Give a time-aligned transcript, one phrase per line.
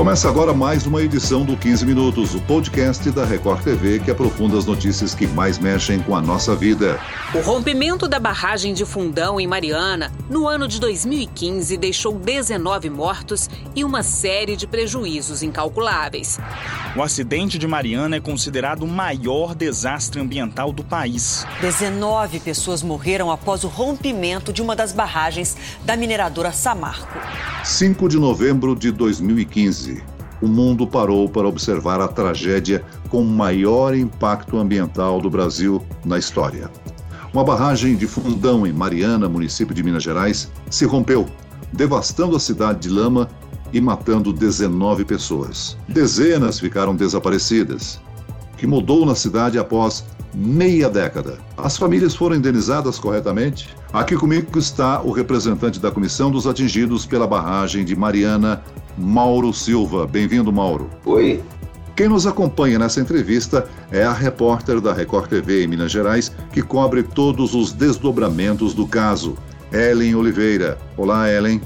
[0.00, 4.56] Começa agora mais uma edição do 15 Minutos, o podcast da Record TV que aprofunda
[4.56, 6.98] as notícias que mais mexem com a nossa vida.
[7.34, 13.50] O rompimento da barragem de Fundão em Mariana, no ano de 2015, deixou 19 mortos
[13.76, 16.40] e uma série de prejuízos incalculáveis.
[16.96, 21.46] O acidente de Mariana é considerado o maior desastre ambiental do país.
[21.60, 27.20] 19 pessoas morreram após o rompimento de uma das barragens da mineradora Samarco.
[27.62, 29.89] 5 de novembro de 2015
[30.40, 36.70] o mundo parou para observar a tragédia com maior impacto ambiental do Brasil na história.
[37.32, 41.26] Uma barragem de Fundão, em Mariana, município de Minas Gerais, se rompeu,
[41.72, 43.28] devastando a cidade de Lama
[43.72, 45.76] e matando 19 pessoas.
[45.88, 48.00] Dezenas ficaram desaparecidas.
[48.56, 51.38] Que mudou na cidade após meia década.
[51.56, 53.68] As famílias foram indenizadas corretamente?
[53.92, 58.62] Aqui comigo está o representante da comissão dos atingidos pela barragem de Mariana,
[59.00, 60.06] Mauro Silva.
[60.06, 60.90] Bem-vindo, Mauro.
[61.06, 61.42] Oi.
[61.96, 66.62] Quem nos acompanha nessa entrevista é a repórter da Record TV em Minas Gerais, que
[66.62, 69.36] cobre todos os desdobramentos do caso,
[69.72, 70.78] Ellen Oliveira.
[70.96, 71.60] Olá, Ellen.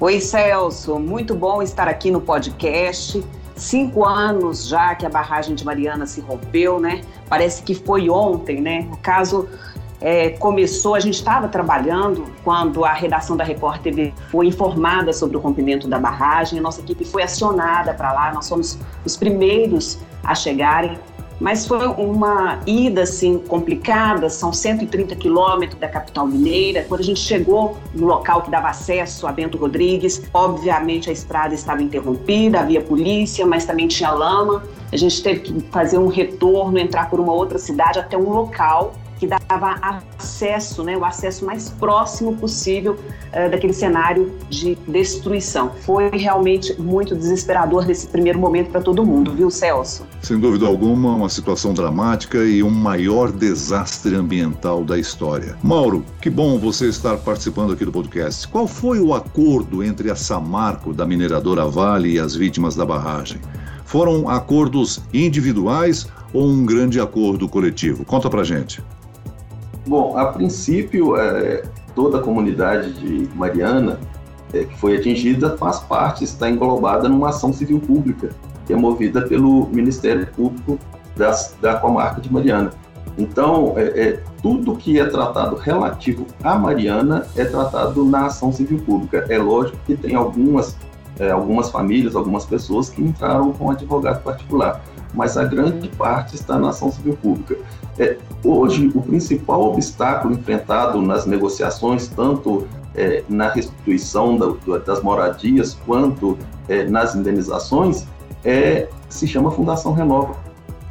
[0.00, 0.98] Oi, Celso.
[0.98, 3.24] Muito bom estar aqui no podcast.
[3.54, 7.00] Cinco anos já que a barragem de Mariana se rompeu, né?
[7.28, 8.88] Parece que foi ontem, né?
[8.92, 9.48] O caso
[10.00, 15.36] é, começou, a gente estava trabalhando quando a redação da Record TV foi informada sobre
[15.36, 19.98] o rompimento da barragem, a nossa equipe foi acionada para lá, nós fomos os primeiros
[20.22, 20.98] a chegarem,
[21.38, 26.84] mas foi uma ida assim complicada, são 130 quilômetros da capital mineira.
[26.88, 31.54] Quando a gente chegou no local que dava acesso a Bento Rodrigues, obviamente a estrada
[31.54, 34.62] estava interrompida, havia polícia, mas também tinha lama.
[34.96, 38.94] A gente teve que fazer um retorno, entrar por uma outra cidade até um local
[39.18, 45.70] que dava acesso, né, o acesso mais próximo possível uh, daquele cenário de destruição.
[45.82, 50.06] Foi realmente muito desesperador nesse primeiro momento para todo mundo, viu, Celso?
[50.22, 55.58] Sem dúvida alguma, uma situação dramática e um maior desastre ambiental da história.
[55.62, 58.48] Mauro, que bom você estar participando aqui do podcast.
[58.48, 63.38] Qual foi o acordo entre a Samarco, da mineradora Vale, e as vítimas da barragem?
[63.86, 68.04] Foram acordos individuais ou um grande acordo coletivo?
[68.04, 68.82] Conta pra gente.
[69.86, 71.62] Bom, a princípio, é,
[71.94, 73.98] toda a comunidade de Mariana
[74.52, 78.30] é, que foi atingida faz parte, está englobada numa ação civil pública,
[78.66, 80.78] que é movida pelo Ministério Público
[81.16, 82.70] das, da comarca de Mariana.
[83.18, 88.78] Então, é, é, tudo que é tratado relativo a Mariana é tratado na ação civil
[88.78, 89.24] pública.
[89.28, 90.76] É lógico que tem algumas,
[91.18, 94.82] é, algumas famílias, algumas pessoas que entraram com advogado particular,
[95.14, 97.56] mas a grande parte está na ação civil pública.
[97.98, 105.78] É, hoje, o principal obstáculo enfrentado nas negociações, tanto é, na restituição da, das moradias
[105.86, 106.36] quanto
[106.68, 108.06] é, nas indenizações,
[108.44, 110.36] é, se chama Fundação Renova,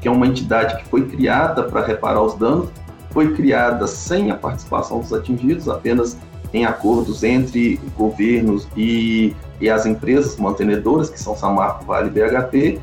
[0.02, 2.70] que é uma entidade que foi criada para reparar os danos,
[3.12, 6.18] foi criada sem a participação dos atingidos, apenas
[6.54, 12.80] em acordos entre governos e, e as empresas mantenedoras, que são Samarco, Vale e BHP,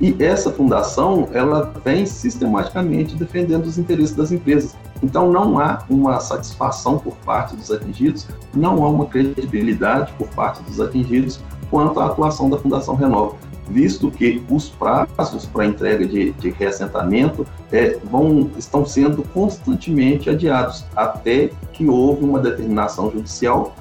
[0.00, 4.76] e essa fundação, ela vem sistematicamente defendendo os interesses das empresas.
[5.02, 10.62] Então não há uma satisfação por parte dos atingidos, não há uma credibilidade por parte
[10.62, 11.40] dos atingidos
[11.70, 13.34] quanto à atuação da Fundação Renova,
[13.68, 20.84] visto que os prazos para entrega de, de reassentamento é, vão, estão sendo constantemente adiados,
[20.94, 23.74] até que houve uma determinação judicial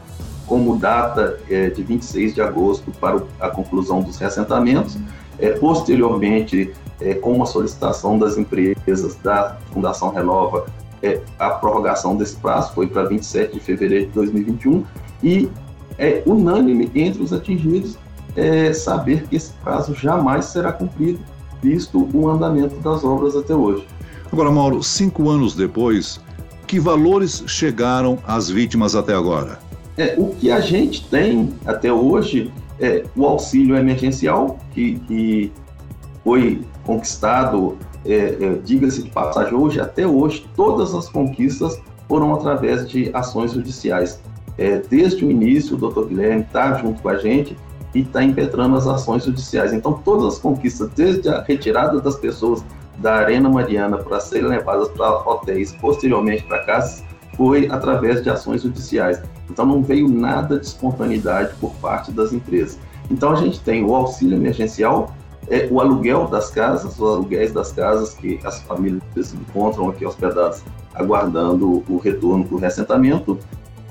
[0.48, 4.98] como data é, de 26 de agosto para a conclusão dos reassentamentos,
[5.40, 10.66] é, posteriormente, é, com uma solicitação das empresas da Fundação Renova,
[11.04, 14.84] é, a prorrogação desse prazo foi para 27 de fevereiro de 2021
[15.22, 15.50] e
[15.98, 17.98] é unânime entre os atingidos
[18.36, 21.20] é, saber que esse prazo jamais será cumprido,
[21.62, 23.86] visto o andamento das obras até hoje.
[24.32, 26.20] Agora, Mauro, cinco anos depois,
[26.68, 29.60] que valores chegaram às vítimas até agora?
[29.98, 35.52] É, o que a gente tem até hoje é, o auxílio emergencial, que, que
[36.24, 42.88] foi conquistado, é, é, diga-se de passagem, hoje, até hoje, todas as conquistas foram através
[42.88, 44.22] de ações judiciais.
[44.58, 47.56] É, desde o início, o doutor Guilherme está junto com a gente
[47.96, 49.74] e está impetrando as ações judiciais.
[49.74, 52.64] Então, todas as conquistas, desde a retirada das pessoas
[52.98, 57.04] da Arena Mariana para serem levadas para hotéis, posteriormente para casas,
[57.36, 59.22] foi através de ações judiciais.
[59.50, 62.80] Então não veio nada de espontaneidade por parte das empresas.
[63.10, 65.14] Então a gente tem o auxílio emergencial,
[65.50, 70.06] é, o aluguel das casas, os aluguéis das casas que as famílias se encontram aqui
[70.06, 70.64] hospedadas
[70.94, 73.38] aguardando o retorno do reassentamento,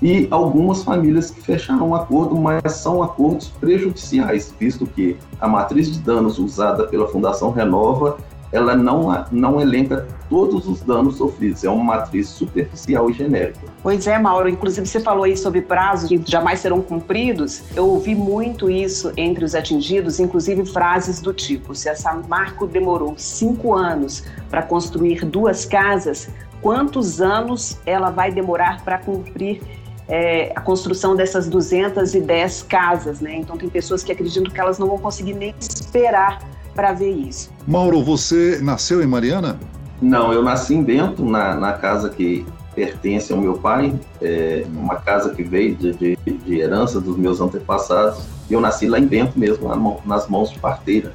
[0.04, 5.90] e algumas famílias que fecharam um acordo, mas são acordos prejudiciais, visto que a matriz
[5.90, 8.18] de danos usada pela Fundação Renova
[8.52, 13.58] ela não, não elenca todos os danos sofridos, é uma matriz superficial e genérica.
[13.82, 17.62] Pois é, Mauro, inclusive você falou aí sobre prazos que jamais serão cumpridos.
[17.74, 23.14] Eu ouvi muito isso entre os atingidos, inclusive frases do tipo: se essa Marco demorou
[23.16, 26.28] cinco anos para construir duas casas,
[26.62, 29.60] quantos anos ela vai demorar para cumprir
[30.08, 33.36] é, a construção dessas 210 casas, né?
[33.36, 36.42] Então tem pessoas que acreditam que elas não vão conseguir nem esperar
[36.74, 37.50] para ver isso.
[37.66, 39.58] Mauro, você nasceu em Mariana?
[40.02, 44.96] Não, eu nasci em Bento, na, na casa que pertence ao meu pai, é uma
[44.96, 48.24] casa que veio de, de, de herança dos meus antepassados.
[48.50, 51.12] E eu nasci lá em Bento mesmo, nas mãos de parteira.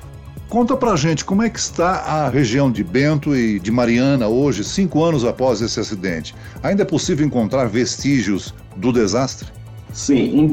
[0.47, 4.63] Conta pra gente como é que está a região de Bento e de Mariana hoje,
[4.63, 6.33] cinco anos após esse acidente.
[6.63, 9.50] Ainda é possível encontrar vestígios do desastre?
[9.92, 10.50] Sim, em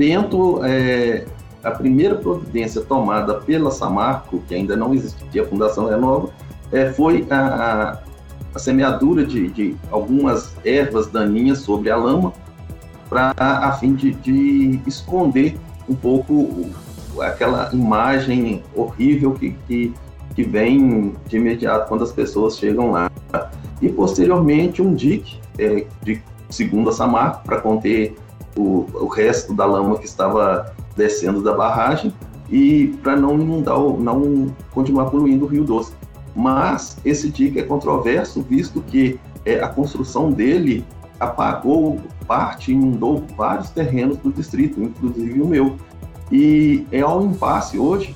[0.64, 1.25] é,
[1.62, 6.31] a primeira providência tomada pela Samarco, que ainda não existia a Fundação Renova,
[6.73, 7.99] é, foi a,
[8.55, 12.32] a semeadura de, de, algumas ervas daninhas sobre a lama,
[13.08, 15.56] pra, a, fim de, de, esconder
[15.88, 16.70] um pouco
[17.20, 19.94] aquela imagem horrível que, que,
[20.34, 23.11] que vem de imediato quando as pessoas chegam lá.
[23.81, 26.22] E posteriormente um dique, é, de,
[26.56, 28.17] segundo a Samarco, para conter
[28.56, 32.12] o, o resto da lama que estava descendo da barragem
[32.50, 35.93] e para não inundar, não continuar poluindo o Rio Doce.
[36.35, 40.85] Mas esse dique é controverso, visto que é, a construção dele
[41.19, 45.76] apagou parte, inundou vários terrenos do distrito, inclusive o meu.
[46.31, 48.14] E é ao impasse hoje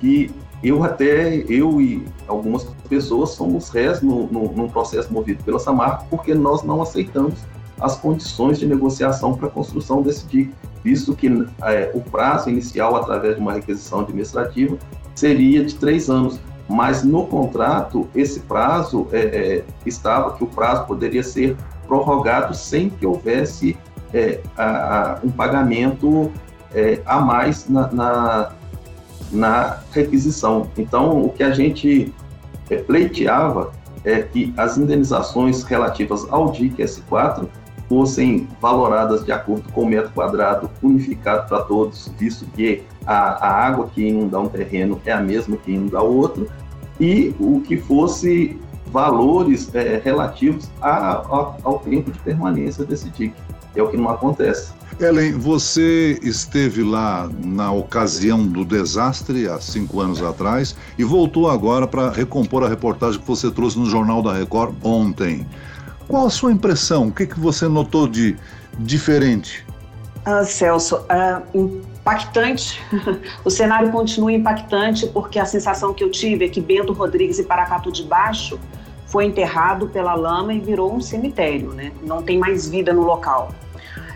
[0.00, 0.30] que
[0.62, 6.34] eu até, eu e algumas pessoas somos réis no, no, processo movido pela Samarco, porque
[6.34, 7.34] nós não aceitamos
[7.80, 10.54] as condições de negociação para a construção desse dique
[10.84, 11.28] visto que
[11.62, 14.76] é, o prazo inicial, através de uma requisição administrativa,
[15.14, 16.38] seria de três anos.
[16.68, 21.56] Mas no contrato, esse prazo é, é, estava que o prazo poderia ser
[21.86, 23.76] prorrogado sem que houvesse
[24.12, 26.30] é, a, a, um pagamento
[26.74, 28.52] é, a mais na, na,
[29.32, 30.68] na, requisição.
[30.76, 32.12] Então, o que a gente
[32.86, 33.72] pleiteava
[34.04, 37.46] é que as indenizações relativas ao DIC S4
[37.88, 43.66] fossem valoradas de acordo com o metro quadrado unificado para todos, visto que a, a
[43.66, 46.48] água que inunda um terreno é a mesma que inunda outro,
[46.98, 53.34] e o que fosse valores é, relativos a, a, ao tempo de permanência desse dique.
[53.74, 54.72] É o que não acontece.
[55.00, 61.84] Ellen, você esteve lá na ocasião do desastre, há cinco anos atrás, e voltou agora
[61.84, 65.44] para recompor a reportagem que você trouxe no Jornal da Record ontem.
[66.08, 67.08] Qual a sua impressão?
[67.08, 68.36] O que, que você notou de
[68.78, 69.64] diferente?
[70.24, 72.80] Ah, Celso, ah, impactante.
[73.44, 77.44] o cenário continua impactante porque a sensação que eu tive é que Bento Rodrigues e
[77.44, 78.58] Paracatu de Baixo
[79.06, 81.92] foi enterrado pela lama e virou um cemitério, né?
[82.02, 83.52] Não tem mais vida no local.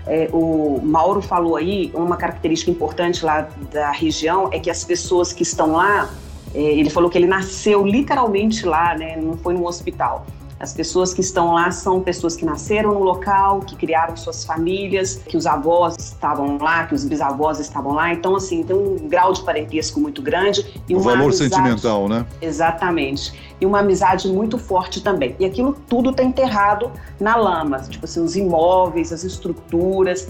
[0.07, 5.33] É, o Mauro falou aí, uma característica importante lá da região é que as pessoas
[5.33, 6.11] que estão lá,
[6.55, 9.17] é, ele falou que ele nasceu literalmente lá, né?
[9.17, 10.27] Não foi num hospital.
[10.61, 15.15] As pessoas que estão lá são pessoas que nasceram no local, que criaram suas famílias,
[15.15, 18.13] que os avós estavam lá, que os bisavós estavam lá.
[18.13, 20.83] Então, assim, tem um grau de parentesco muito grande.
[20.89, 21.55] E o valor amizade...
[21.55, 22.27] sentimental, né?
[22.43, 23.33] Exatamente.
[23.61, 25.37] E uma amizade muito forte também.
[25.39, 27.79] E aquilo tudo está enterrado na lama.
[27.81, 30.29] Tipo assim, os imóveis, as estruturas,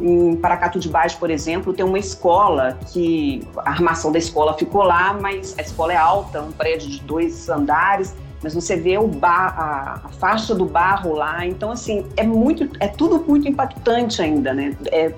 [0.00, 4.82] em Paracatu de Baixo, por exemplo, tem uma escola que a armação da escola ficou
[4.82, 9.08] lá, mas a escola é alta, um prédio de dois andares, mas você vê o
[9.08, 14.22] bar, a, a, faixa do barro lá, então assim é muito, é tudo muito impactante
[14.22, 14.76] ainda, né?
[14.92, 15.12] É,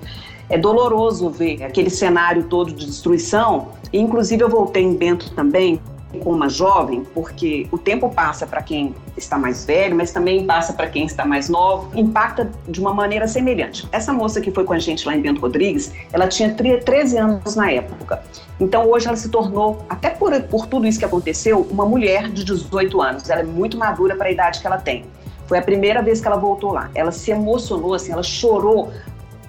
[0.49, 3.69] é doloroso ver aquele cenário todo de destruição.
[3.93, 5.79] Inclusive eu voltei em Bento também
[6.19, 10.73] com uma jovem, porque o tempo passa para quem está mais velho, mas também passa
[10.73, 13.87] para quem está mais novo, impacta de uma maneira semelhante.
[13.91, 17.55] Essa moça que foi com a gente lá em Bento Rodrigues, ela tinha 13 anos
[17.55, 18.21] na época.
[18.59, 22.43] Então hoje ela se tornou, até por, por tudo isso que aconteceu, uma mulher de
[22.43, 23.29] 18 anos.
[23.29, 25.05] Ela é muito madura para a idade que ela tem.
[25.47, 26.89] Foi a primeira vez que ela voltou lá.
[26.95, 28.89] Ela se emocionou, assim, ela chorou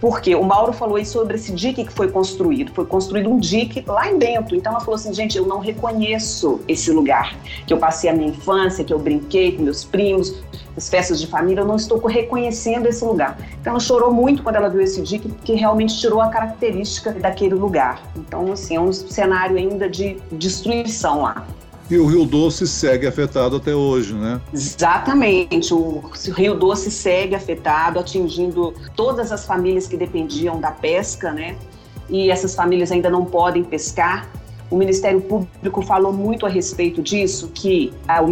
[0.02, 2.72] porque o Mauro falou aí sobre esse dique que foi construído.
[2.74, 4.56] Foi construído um dique lá em dentro.
[4.56, 7.36] Então ela falou assim, gente, eu não reconheço esse lugar.
[7.68, 10.42] Que eu passei a minha infância, que eu brinquei com meus primos,
[10.76, 13.38] as festas de família, eu não estou reconhecendo esse lugar.
[13.60, 17.54] Então ela chorou muito quando ela viu esse dique, porque realmente tirou a característica daquele
[17.54, 18.02] lugar.
[18.16, 21.46] Então, assim, é um cenário ainda de destruição lá.
[21.92, 24.40] E o Rio Doce segue afetado até hoje, né?
[24.50, 25.74] Exatamente.
[25.74, 26.02] O
[26.34, 31.54] Rio Doce segue afetado, atingindo todas as famílias que dependiam da pesca, né?
[32.08, 34.26] E essas famílias ainda não podem pescar.
[34.70, 38.26] O Ministério Público falou muito a respeito disso, que ah, o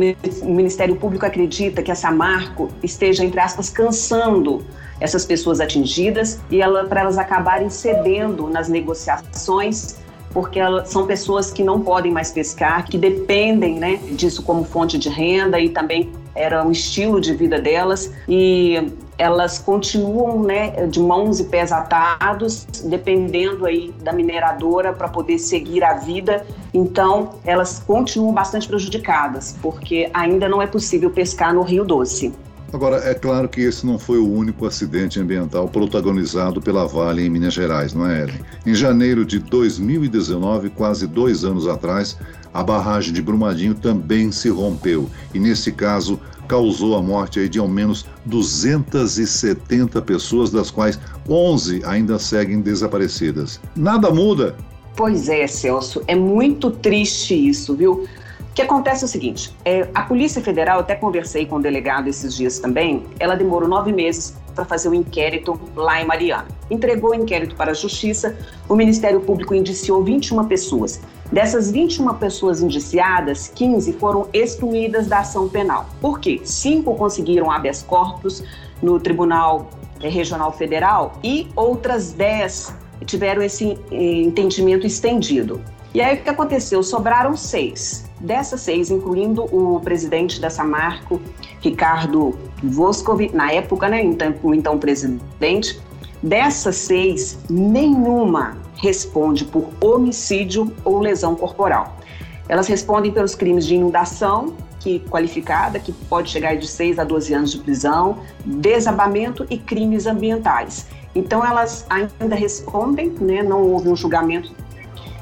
[0.47, 4.65] Ministério Público acredita que essa Marco esteja, entre aspas, cansando
[4.99, 9.97] essas pessoas atingidas e ela, para elas acabarem cedendo nas negociações
[10.33, 15.09] porque são pessoas que não podem mais pescar, que dependem né, disso como fonte de
[15.09, 21.41] renda e também era um estilo de vida delas e elas continuam né, de mãos
[21.41, 26.47] e pés atados, dependendo aí da mineradora para poder seguir a vida.
[26.73, 32.33] Então, elas continuam bastante prejudicadas, porque ainda não é possível pescar no Rio Doce.
[32.73, 37.31] Agora, é claro que esse não foi o único acidente ambiental protagonizado pela Vale em
[37.31, 38.41] Minas Gerais, não é, Ellen?
[38.65, 42.17] Em janeiro de 2019, quase dois anos atrás,
[42.55, 47.69] a barragem de Brumadinho também se rompeu e, nesse caso, causou a morte de ao
[47.69, 50.99] menos 270 pessoas, das quais
[51.29, 53.61] 11 ainda seguem desaparecidas.
[53.77, 54.57] Nada muda.
[54.97, 58.07] Pois é, Celso, é muito triste isso, viu?
[58.51, 62.09] O que acontece é o seguinte: é, a Polícia Federal, até conversei com o delegado
[62.09, 66.49] esses dias também, ela demorou nove meses para fazer o um inquérito lá em Mariana.
[66.69, 68.37] Entregou o inquérito para a Justiça,
[68.69, 71.01] o Ministério Público indiciou 21 pessoas.
[71.31, 75.87] Dessas 21 pessoas indiciadas, 15 foram excluídas da ação penal.
[76.01, 76.41] Por quê?
[76.43, 78.43] Cinco conseguiram habeas corpus
[78.83, 79.71] no Tribunal
[80.03, 82.75] eh, Regional Federal e outras 10
[83.07, 85.61] tiveram esse eh, entendimento estendido.
[85.95, 86.83] E aí o que aconteceu?
[86.83, 88.10] Sobraram seis.
[88.21, 91.21] Dessas seis, incluindo o presidente da Samarco,
[91.61, 95.81] Ricardo Voscovi, na época, né, então, o então presidente,
[96.23, 101.97] dessas seis, nenhuma responde por homicídio ou lesão corporal.
[102.47, 107.35] Elas respondem pelos crimes de inundação, que qualificada, que pode chegar de 6 a 12
[107.35, 110.87] anos de prisão, desabamento e crimes ambientais.
[111.15, 114.53] Então elas ainda respondem, né, não houve um julgamento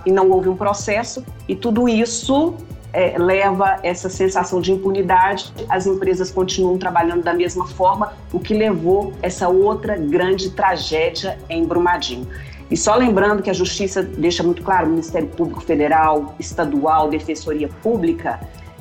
[0.06, 2.54] e não houve um processo, e tudo isso
[2.98, 8.52] é, leva essa sensação de impunidade, as empresas continuam trabalhando da mesma forma, o que
[8.52, 12.26] levou essa outra grande tragédia em Brumadinho.
[12.68, 17.68] E só lembrando que a Justiça deixa muito claro, o Ministério Público Federal, Estadual, Defensoria
[17.84, 18.40] Pública,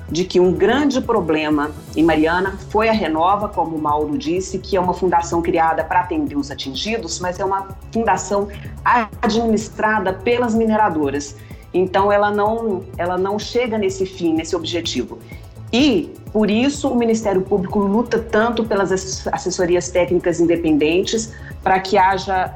[0.09, 4.75] de que um grande problema em Mariana foi a Renova, como o Mauro disse, que
[4.75, 8.47] é uma fundação criada para atender os atingidos, mas é uma fundação
[9.21, 11.35] administrada pelas mineradoras.
[11.73, 15.19] Então ela não, ela não chega nesse fim, nesse objetivo.
[15.71, 22.53] E por isso o Ministério Público luta tanto pelas assessorias técnicas independentes para que haja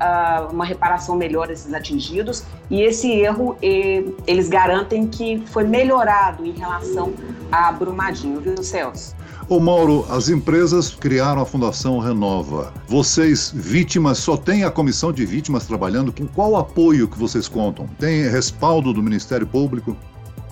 [0.50, 6.46] uh, uma reparação melhor desses atingidos e esse erro eh, eles garantem que foi melhorado
[6.46, 7.12] em relação
[7.52, 9.14] a Brumadinho, viu, Celso?
[9.52, 12.74] Ô Mauro, as empresas criaram a Fundação Renova.
[12.88, 16.14] Vocês, vítimas, só tem a comissão de vítimas trabalhando?
[16.14, 17.86] Com qual apoio que vocês contam?
[18.00, 19.94] Tem respaldo do Ministério Público?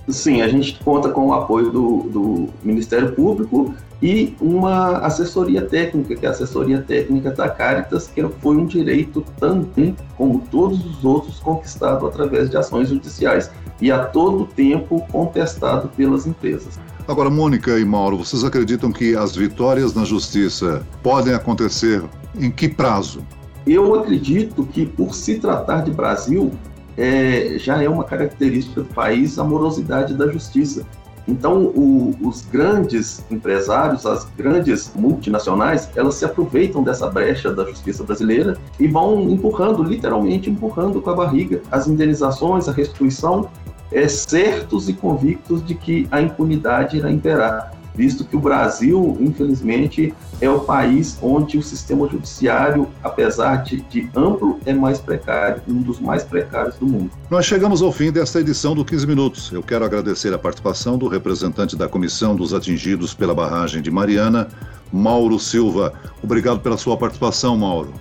[0.10, 6.16] Sim, a gente conta com o apoio do, do Ministério Público e uma assessoria técnica,
[6.16, 11.04] que é a assessoria técnica da Caritas, que foi um direito também, como todos os
[11.04, 13.52] outros, conquistado através de ações judiciais
[13.82, 16.80] e a todo tempo contestado pelas empresas.
[17.08, 22.04] Agora, Mônica e Mauro, vocês acreditam que as vitórias na justiça podem acontecer
[22.38, 23.22] em que prazo?
[23.66, 26.52] Eu acredito que, por se tratar de Brasil,
[26.98, 30.86] é, já é uma característica do país a morosidade da justiça.
[31.30, 38.04] Então, o, os grandes empresários, as grandes multinacionais, elas se aproveitam dessa brecha da justiça
[38.04, 43.50] brasileira e vão empurrando, literalmente empurrando com a barriga, as indenizações, a restituição.
[43.92, 50.14] É, certos e convictos de que a impunidade irá imperar, visto que o Brasil, infelizmente,
[50.40, 55.82] é o país onde o sistema judiciário, apesar de, de, amplo, é mais precário, um
[55.82, 57.12] dos mais precários do mundo.
[57.30, 59.52] Nós chegamos ao fim desta edição do 15 Minutos.
[59.52, 64.48] Eu quero agradecer a participação do representante da Comissão dos Atingidos pela Barragem de Mariana,
[64.94, 65.92] Mauro Silva.
[66.24, 67.92] Obrigado pela sua participação, Mauro.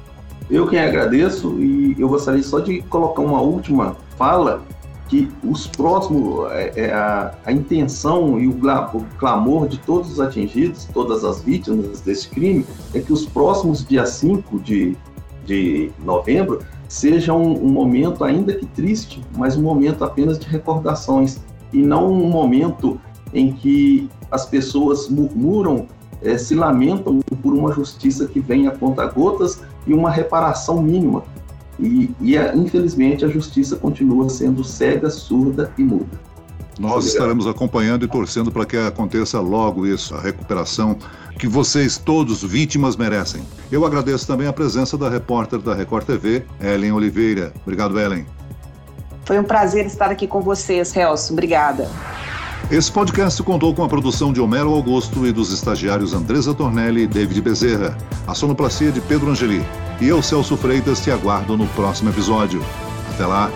[0.49, 4.63] Eu quem agradeço e eu gostaria só de colocar uma última fala
[5.09, 10.21] que os próximos, é, é, a, a, intenção e o, o, clamor de todos os
[10.21, 14.97] atingidos, todas as vítimas desse crime, é que os próximos dias 5 de,
[15.47, 21.41] de novembro sejam um, um momento, ainda que triste, mas um momento apenas de recordações,
[21.73, 23.01] e não um momento
[23.33, 25.87] em que as pessoas murmuram,
[26.23, 31.23] é, se lamentam por uma justiça que vem a conta-gotas e uma reparação mínima.
[31.79, 36.19] E, e infelizmente a justiça continua sendo cega, surda e muda.
[36.79, 40.97] Nós estaremos acompanhando e torcendo para que aconteça logo isso, a recuperação
[41.37, 43.43] que vocês todos, vítimas, merecem.
[43.71, 47.53] Eu agradeço também a presença da repórter da Record TV, Ellen Oliveira.
[47.63, 48.27] Obrigado, Ellen.
[49.25, 51.33] Foi um prazer estar aqui com vocês, Celso.
[51.33, 51.89] Obrigada.
[52.71, 57.07] Esse podcast contou com a produção de Homero Augusto e dos estagiários Andresa Tornelli e
[57.07, 57.97] David Bezerra,
[58.27, 59.65] a sonoplastia de Pedro Angeli.
[59.99, 62.63] E eu, Celso Freitas, te aguardo no próximo episódio.
[63.15, 63.51] Até lá!